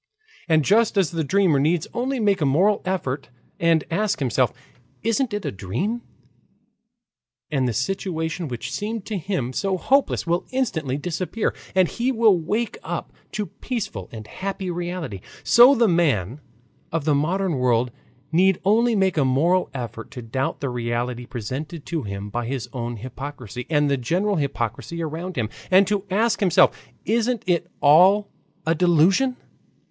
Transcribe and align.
And 0.49 0.65
just 0.65 0.97
as 0.97 1.11
the 1.11 1.23
dreamer 1.23 1.59
need 1.59 1.85
only 1.93 2.19
make 2.19 2.41
a 2.41 2.45
moral 2.47 2.81
effort 2.85 3.29
and 3.59 3.83
ask 3.91 4.17
himself, 4.17 4.51
"Isn't 5.03 5.31
it 5.31 5.45
a 5.45 5.51
dream?" 5.51 6.01
and 7.51 7.67
the 7.67 7.73
situation 7.73 8.47
which 8.47 8.71
seemed 8.71 9.05
to 9.05 9.17
him 9.19 9.53
so 9.53 9.77
hopeless 9.77 10.25
will 10.25 10.47
instantly 10.49 10.97
disappear, 10.97 11.53
and 11.75 11.87
he 11.87 12.11
will 12.11 12.35
wake 12.35 12.79
up 12.83 13.13
to 13.33 13.45
peaceful 13.45 14.09
and 14.11 14.25
happy 14.25 14.71
reality, 14.71 15.21
so 15.43 15.75
the 15.75 15.87
man 15.87 16.41
of 16.91 17.05
the 17.05 17.13
modern 17.13 17.59
world 17.59 17.91
need 18.31 18.59
only 18.65 18.95
make 18.95 19.17
a 19.17 19.23
moral 19.23 19.69
effort 19.71 20.09
to 20.09 20.23
doubt 20.23 20.61
the 20.61 20.69
reality 20.69 21.27
presented 21.27 21.85
to 21.85 22.01
him 22.01 22.31
by 22.31 22.47
his 22.47 22.67
own 22.73 22.95
hypocrisy 22.95 23.67
and 23.69 23.87
the 23.87 23.97
general 23.97 24.37
hypocrisy 24.37 24.99
around 25.03 25.35
him, 25.37 25.47
and 25.69 25.85
to 25.85 26.05
ask 26.09 26.39
himself, 26.39 26.75
"Isn't 27.05 27.43
it 27.45 27.69
all 27.81 28.29
a 28.65 28.73
delusion?" 28.73 29.37